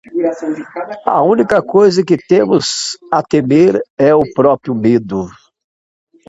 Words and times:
A 1.15 1.21
única 1.33 1.61
coisa 1.61 2.03
que 2.03 2.17
temos 2.17 2.97
a 3.11 3.21
temer 3.21 3.79
é 3.99 4.15
o 4.15 4.23
próprio 4.33 4.73
medo. 4.73 5.29